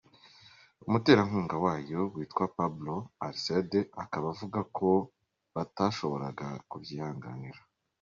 Umuterankunga 0.87 1.55
wayo 1.65 1.99
witwa 2.13 2.45
Pablo 2.57 2.95
Alcaide 3.25 3.79
akaba 4.03 4.25
avuga 4.33 4.59
ko 4.77 4.89
batashoboraga 5.55 6.47
kubyihanganira. 6.69 7.59